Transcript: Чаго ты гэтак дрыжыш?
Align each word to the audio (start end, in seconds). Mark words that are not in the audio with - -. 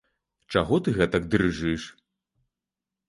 Чаго 0.53 0.79
ты 0.87 0.95
гэтак 0.97 1.29
дрыжыш? 1.35 1.83